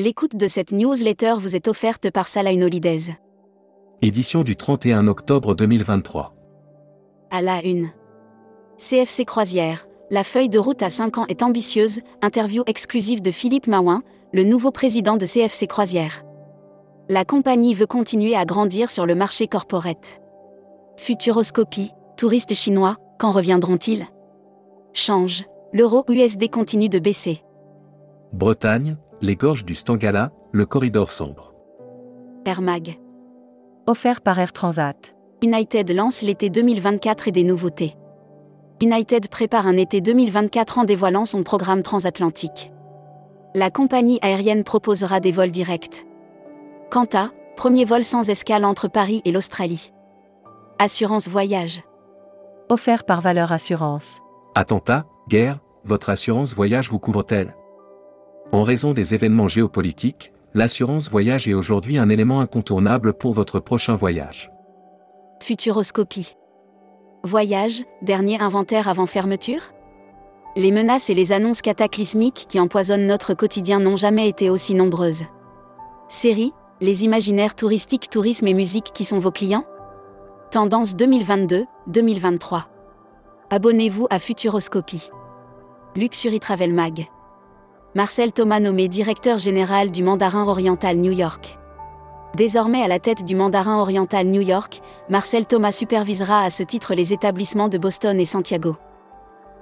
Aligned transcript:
L'écoute 0.00 0.36
de 0.36 0.46
cette 0.46 0.70
newsletter 0.70 1.34
vous 1.40 1.56
est 1.56 1.66
offerte 1.66 2.08
par 2.12 2.28
Salah 2.28 2.52
Holidays. 2.52 3.16
Édition 4.00 4.44
du 4.44 4.54
31 4.54 5.08
octobre 5.08 5.56
2023. 5.56 6.36
À 7.32 7.42
la 7.42 7.64
une. 7.64 7.88
CFC 8.78 9.24
Croisière, 9.24 9.88
la 10.10 10.22
feuille 10.22 10.50
de 10.50 10.60
route 10.60 10.82
à 10.82 10.88
5 10.88 11.18
ans 11.18 11.26
est 11.26 11.42
ambitieuse, 11.42 11.98
interview 12.22 12.62
exclusive 12.68 13.22
de 13.22 13.32
Philippe 13.32 13.66
Mawin, 13.66 14.02
le 14.32 14.44
nouveau 14.44 14.70
président 14.70 15.16
de 15.16 15.26
CFC 15.26 15.66
Croisière. 15.66 16.22
La 17.08 17.24
compagnie 17.24 17.74
veut 17.74 17.86
continuer 17.86 18.36
à 18.36 18.44
grandir 18.44 18.92
sur 18.92 19.04
le 19.04 19.16
marché 19.16 19.48
corporate. 19.48 20.20
Futuroscopie, 20.96 21.90
touristes 22.16 22.54
chinois, 22.54 22.98
quand 23.18 23.32
reviendront-ils? 23.32 24.06
Change, 24.92 25.42
l'euro 25.72 26.04
USD 26.08 26.50
continue 26.50 26.88
de 26.88 27.00
baisser. 27.00 27.42
Bretagne, 28.32 28.96
les 29.20 29.36
gorges 29.36 29.64
du 29.64 29.74
Stangala, 29.74 30.30
le 30.52 30.66
corridor 30.66 31.10
sombre. 31.10 31.52
Air 32.44 32.62
Mag. 32.62 32.98
Offert 33.86 34.20
par 34.20 34.38
Air 34.38 34.52
Transat. 34.52 35.14
United 35.42 35.90
lance 35.90 36.22
l'été 36.22 36.50
2024 36.50 37.28
et 37.28 37.32
des 37.32 37.44
nouveautés. 37.44 37.96
United 38.80 39.28
prépare 39.28 39.66
un 39.66 39.76
été 39.76 40.00
2024 40.00 40.78
en 40.78 40.84
dévoilant 40.84 41.24
son 41.24 41.42
programme 41.42 41.82
transatlantique. 41.82 42.70
La 43.54 43.70
compagnie 43.70 44.18
aérienne 44.22 44.62
proposera 44.62 45.20
des 45.20 45.32
vols 45.32 45.50
directs. 45.50 46.06
Quanta, 46.90 47.30
premier 47.56 47.84
vol 47.84 48.04
sans 48.04 48.30
escale 48.30 48.64
entre 48.64 48.88
Paris 48.88 49.20
et 49.24 49.32
l'Australie. 49.32 49.92
Assurance 50.78 51.28
voyage. 51.28 51.82
Offert 52.68 53.04
par 53.04 53.20
Valeur 53.20 53.50
Assurance. 53.50 54.20
Attentat, 54.54 55.06
guerre, 55.28 55.58
votre 55.84 56.10
assurance 56.10 56.54
voyage 56.54 56.88
vous 56.88 56.98
couvre-t-elle? 56.98 57.56
En 58.50 58.62
raison 58.62 58.94
des 58.94 59.14
événements 59.14 59.46
géopolitiques, 59.46 60.32
l'assurance 60.54 61.10
voyage 61.10 61.46
est 61.46 61.52
aujourd'hui 61.52 61.98
un 61.98 62.08
élément 62.08 62.40
incontournable 62.40 63.12
pour 63.12 63.34
votre 63.34 63.60
prochain 63.60 63.94
voyage. 63.94 64.50
Futuroscopie. 65.42 66.34
Voyage, 67.24 67.84
dernier 68.00 68.40
inventaire 68.40 68.88
avant 68.88 69.04
fermeture? 69.04 69.74
Les 70.56 70.72
menaces 70.72 71.10
et 71.10 71.14
les 71.14 71.32
annonces 71.32 71.60
cataclysmiques 71.60 72.46
qui 72.48 72.58
empoisonnent 72.58 73.06
notre 73.06 73.34
quotidien 73.34 73.80
n'ont 73.80 73.96
jamais 73.96 74.30
été 74.30 74.48
aussi 74.48 74.74
nombreuses. 74.74 75.24
Série, 76.08 76.54
les 76.80 77.04
imaginaires 77.04 77.54
touristiques, 77.54 78.08
tourisme 78.08 78.46
et 78.46 78.54
musique 78.54 78.92
qui 78.94 79.04
sont 79.04 79.18
vos 79.18 79.30
clients? 79.30 79.66
Tendance 80.50 80.94
2022-2023. 80.94 82.62
Abonnez-vous 83.50 84.06
à 84.08 84.18
Futuroscopie. 84.18 85.10
Luxury 85.96 86.40
Travel 86.40 86.72
Mag. 86.72 87.08
Marcel 87.94 88.32
Thomas 88.32 88.60
nommé 88.60 88.86
directeur 88.86 89.38
général 89.38 89.90
du 89.90 90.02
Mandarin 90.02 90.46
Oriental 90.46 90.98
New 90.98 91.10
York. 91.10 91.58
Désormais 92.34 92.82
à 92.82 92.88
la 92.88 92.98
tête 92.98 93.24
du 93.24 93.34
Mandarin 93.34 93.80
Oriental 93.80 94.26
New 94.26 94.42
York, 94.42 94.82
Marcel 95.08 95.46
Thomas 95.46 95.72
supervisera 95.72 96.42
à 96.42 96.50
ce 96.50 96.62
titre 96.62 96.94
les 96.94 97.14
établissements 97.14 97.70
de 97.70 97.78
Boston 97.78 98.20
et 98.20 98.26
Santiago. 98.26 98.76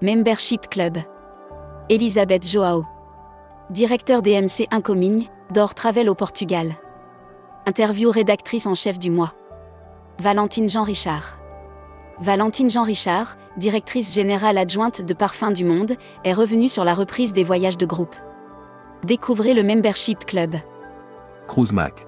Membership 0.02 0.68
Club. 0.68 0.98
Elisabeth 1.88 2.44
Joao. 2.44 2.84
Directeur 3.70 4.22
DMC 4.22 4.66
Incoming, 4.72 5.28
d'Or 5.54 5.74
Travel 5.74 6.10
au 6.10 6.16
Portugal. 6.16 6.74
Interview 7.64 8.10
rédactrice 8.10 8.66
en 8.66 8.74
chef 8.74 8.98
du 8.98 9.10
mois. 9.10 9.34
Valentine 10.18 10.68
Jean 10.68 10.82
Richard. 10.82 11.38
Valentine 12.20 12.70
Jean 12.70 12.82
Richard, 12.82 13.36
directrice 13.58 14.14
générale 14.14 14.56
adjointe 14.56 15.02
de 15.02 15.12
Parfums 15.12 15.52
du 15.52 15.64
Monde, 15.64 15.96
est 16.24 16.32
revenue 16.32 16.68
sur 16.68 16.82
la 16.82 16.94
reprise 16.94 17.34
des 17.34 17.44
voyages 17.44 17.76
de 17.76 17.84
groupe. 17.84 18.16
Découvrez 19.04 19.52
le 19.52 19.62
Membership 19.62 20.24
Club. 20.24 20.56
Cruise 21.46 21.72
Mac. 21.72 22.06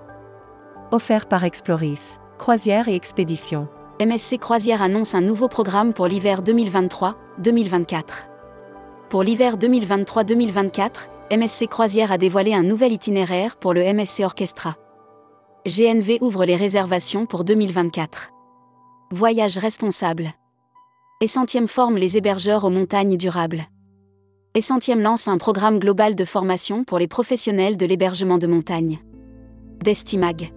Offert 0.93 1.29
par 1.29 1.45
Exploris. 1.45 2.19
Croisière 2.39 2.89
et 2.89 2.95
expédition. 2.95 3.69
MSC 4.01 4.39
Croisière 4.39 4.81
annonce 4.81 5.15
un 5.15 5.21
nouveau 5.21 5.49
programme 5.49 5.93
pour 5.93 6.07
l'hiver 6.07 6.43
2023-2024. 6.43 8.03
Pour 9.11 9.23
l'hiver 9.23 9.59
2023-2024, 9.59 10.91
MSC 11.37 11.67
Croisière 11.67 12.13
a 12.13 12.19
dévoilé 12.19 12.55
un 12.55 12.63
nouvel 12.63 12.93
itinéraire 12.93 13.57
pour 13.57 13.75
le 13.75 13.83
MSC 13.93 14.21
Orchestra. 14.25 14.77
GNV 15.67 16.19
ouvre 16.23 16.47
les 16.47 16.57
réservations 16.57 17.27
pour 17.27 17.45
2024. 17.45 18.33
Voyage 19.11 19.57
responsable. 19.57 20.29
Et 21.23 21.27
centième 21.27 21.67
forme 21.67 21.97
les 21.97 22.19
hébergeurs 22.19 22.65
aux 22.65 22.71
montagnes 22.71 23.17
durables. 23.17 23.63
Et 24.55 24.61
centième 24.61 25.01
lance 25.01 25.29
un 25.29 25.39
programme 25.39 25.79
global 25.79 26.15
de 26.15 26.27
formation 26.27 26.85
pour 26.85 26.99
les 26.99 27.09
professionnels 27.09 27.79
de 27.79 27.87
l'hébergement 27.87 28.37
de 28.37 28.47
montagne. 28.47 28.99
Destimag. 29.83 30.53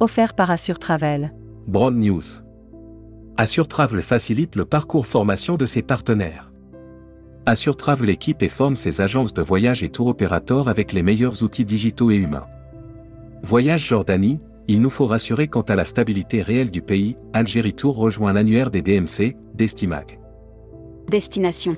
Offert 0.00 0.32
par 0.32 0.50
Assure 0.50 0.78
Travel. 0.78 1.34
Broad 1.66 1.94
News. 1.94 2.22
Assure 3.36 3.68
Travel 3.68 4.02
facilite 4.02 4.56
le 4.56 4.64
parcours 4.64 5.06
formation 5.06 5.56
de 5.56 5.66
ses 5.66 5.82
partenaires. 5.82 6.50
Assure 7.44 7.76
Travel 7.76 8.08
équipe 8.08 8.42
et 8.42 8.48
forme 8.48 8.76
ses 8.76 9.02
agences 9.02 9.34
de 9.34 9.42
voyage 9.42 9.82
et 9.82 9.90
tour 9.90 10.06
opérateurs 10.06 10.68
avec 10.68 10.94
les 10.94 11.02
meilleurs 11.02 11.42
outils 11.42 11.66
digitaux 11.66 12.10
et 12.10 12.16
humains. 12.16 12.46
Voyage 13.42 13.86
Jordanie, 13.86 14.40
il 14.68 14.82
nous 14.82 14.90
faut 14.90 15.06
rassurer 15.06 15.48
quant 15.48 15.62
à 15.62 15.74
la 15.74 15.84
stabilité 15.84 16.42
réelle 16.42 16.70
du 16.70 16.82
pays, 16.82 17.16
Algérie 17.32 17.72
Tour 17.72 17.96
rejoint 17.96 18.34
l'annuaire 18.34 18.70
des 18.70 18.82
DMC, 18.82 19.34
Destimag. 19.54 20.20
Destination. 21.08 21.76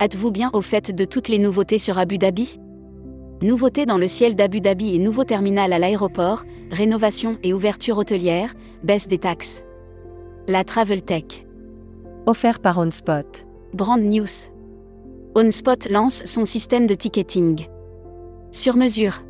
Êtes-vous 0.00 0.30
bien 0.30 0.48
au 0.54 0.62
fait 0.62 0.94
de 0.94 1.04
toutes 1.04 1.28
les 1.28 1.38
nouveautés 1.38 1.76
sur 1.76 1.98
Abu 1.98 2.16
Dhabi? 2.16 2.58
Nouveautés 3.42 3.84
dans 3.84 3.98
le 3.98 4.08
ciel 4.08 4.34
d'Abu 4.34 4.62
Dhabi 4.62 4.94
et 4.94 4.98
nouveau 4.98 5.24
terminal 5.24 5.74
à 5.74 5.78
l'aéroport, 5.78 6.44
rénovation 6.70 7.38
et 7.42 7.52
ouverture 7.52 7.98
hôtelière, 7.98 8.54
baisse 8.82 9.06
des 9.06 9.18
taxes. 9.18 9.62
La 10.48 10.64
Travel 10.64 11.02
Tech. 11.02 11.44
Offert 12.24 12.60
par 12.60 12.78
OnSpot. 12.78 13.46
Brand 13.74 14.00
News. 14.00 14.48
OnSpot 15.34 15.88
lance 15.90 16.22
son 16.24 16.46
système 16.46 16.86
de 16.86 16.94
ticketing. 16.94 17.66
Sur 18.52 18.76
mesure. 18.76 19.22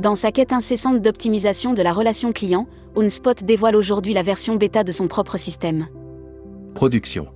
Dans 0.00 0.14
sa 0.14 0.32
quête 0.32 0.54
incessante 0.54 1.02
d'optimisation 1.02 1.74
de 1.74 1.82
la 1.82 1.92
relation 1.92 2.32
client, 2.32 2.66
OnSpot 2.94 3.44
dévoile 3.44 3.76
aujourd'hui 3.76 4.14
la 4.14 4.22
version 4.22 4.56
bêta 4.56 4.82
de 4.82 4.92
son 4.92 5.08
propre 5.08 5.36
système. 5.36 5.88
Production. 6.72 7.26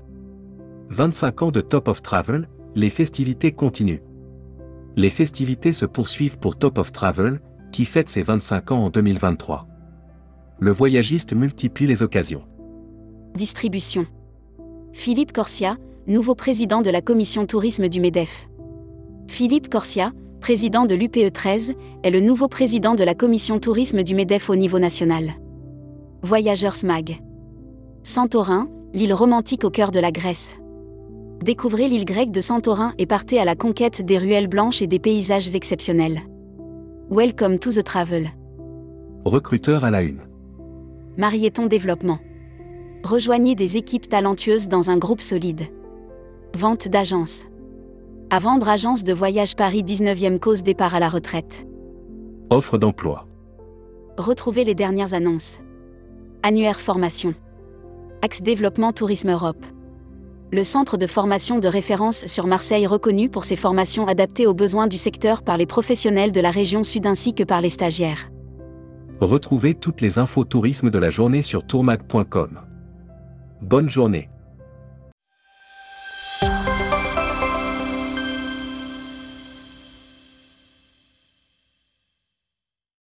25 0.88 1.42
ans 1.42 1.50
de 1.50 1.60
Top 1.60 1.88
of 1.88 2.00
Travel, 2.00 2.48
les 2.74 2.88
festivités 2.88 3.52
continuent. 3.52 4.00
Les 4.96 5.10
festivités 5.10 5.72
se 5.72 5.84
poursuivent 5.84 6.38
pour 6.38 6.56
Top 6.56 6.78
of 6.78 6.90
Travel, 6.90 7.42
qui 7.70 7.84
fête 7.84 8.08
ses 8.08 8.22
25 8.22 8.72
ans 8.72 8.86
en 8.86 8.88
2023. 8.88 9.66
Le 10.58 10.70
voyagiste 10.70 11.34
multiplie 11.34 11.86
les 11.86 12.02
occasions. 12.02 12.44
Distribution. 13.34 14.06
Philippe 14.94 15.32
Corsia, 15.32 15.76
nouveau 16.06 16.34
président 16.34 16.80
de 16.80 16.88
la 16.88 17.02
commission 17.02 17.44
tourisme 17.44 17.88
du 17.88 18.00
MEDEF. 18.00 18.48
Philippe 19.28 19.68
Corsia, 19.68 20.12
président 20.44 20.84
de 20.84 20.94
l'UPE 20.94 21.32
13, 21.32 21.72
est 22.02 22.10
le 22.10 22.20
nouveau 22.20 22.48
président 22.48 22.94
de 22.94 23.02
la 23.02 23.14
commission 23.14 23.58
tourisme 23.58 24.02
du 24.02 24.14
MEDEF 24.14 24.50
au 24.50 24.56
niveau 24.56 24.78
national. 24.78 25.30
Voyageurs 26.20 26.76
SMAG. 26.76 27.22
Santorin, 28.02 28.68
l'île 28.92 29.14
romantique 29.14 29.64
au 29.64 29.70
cœur 29.70 29.90
de 29.90 30.00
la 30.00 30.12
Grèce. 30.12 30.56
Découvrez 31.42 31.88
l'île 31.88 32.04
grecque 32.04 32.30
de 32.30 32.42
Santorin 32.42 32.92
et 32.98 33.06
partez 33.06 33.38
à 33.38 33.46
la 33.46 33.56
conquête 33.56 34.04
des 34.04 34.18
ruelles 34.18 34.48
blanches 34.48 34.82
et 34.82 34.86
des 34.86 34.98
paysages 34.98 35.54
exceptionnels. 35.54 36.20
Welcome 37.10 37.58
to 37.58 37.70
the 37.70 37.82
travel. 37.82 38.28
Recruteur 39.24 39.82
à 39.82 39.90
la 39.90 40.02
une. 40.02 40.20
Marieton 41.16 41.64
Développement. 41.68 42.18
Rejoignez 43.02 43.54
des 43.54 43.78
équipes 43.78 44.10
talentueuses 44.10 44.68
dans 44.68 44.90
un 44.90 44.98
groupe 44.98 45.22
solide. 45.22 45.62
Vente 46.54 46.88
d'agence. 46.88 47.46
À 48.34 48.40
vendre 48.40 48.68
agence 48.68 49.04
de 49.04 49.12
voyage 49.12 49.54
Paris 49.54 49.84
19e 49.84 50.40
cause 50.40 50.64
départ 50.64 50.96
à 50.96 50.98
la 50.98 51.08
retraite. 51.08 51.68
Offre 52.50 52.78
d'emploi. 52.78 53.28
Retrouvez 54.18 54.64
les 54.64 54.74
dernières 54.74 55.14
annonces. 55.14 55.60
Annuaire 56.42 56.80
formation. 56.80 57.34
Axe 58.22 58.42
développement 58.42 58.92
Tourisme 58.92 59.30
Europe. 59.30 59.64
Le 60.50 60.64
centre 60.64 60.96
de 60.96 61.06
formation 61.06 61.60
de 61.60 61.68
référence 61.68 62.26
sur 62.26 62.48
Marseille 62.48 62.88
reconnu 62.88 63.28
pour 63.28 63.44
ses 63.44 63.54
formations 63.54 64.08
adaptées 64.08 64.48
aux 64.48 64.52
besoins 64.52 64.88
du 64.88 64.96
secteur 64.96 65.44
par 65.44 65.56
les 65.56 65.66
professionnels 65.66 66.32
de 66.32 66.40
la 66.40 66.50
région 66.50 66.82
sud 66.82 67.06
ainsi 67.06 67.34
que 67.34 67.44
par 67.44 67.60
les 67.60 67.68
stagiaires. 67.68 68.32
Retrouvez 69.20 69.74
toutes 69.74 70.00
les 70.00 70.18
infos 70.18 70.44
tourisme 70.44 70.90
de 70.90 70.98
la 70.98 71.10
journée 71.10 71.42
sur 71.42 71.64
tourmag.com. 71.64 72.62
Bonne 73.62 73.88
journée. 73.88 74.28